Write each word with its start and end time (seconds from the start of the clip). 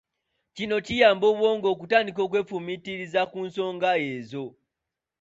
Kino 0.55 0.75
kiyamba 0.85 1.25
obwongo 1.31 1.67
okutandika 1.73 2.19
okwefumiitiriza 2.27 3.21
ku 3.31 3.37
nsonga 3.47 3.89
ezo. 4.11 4.45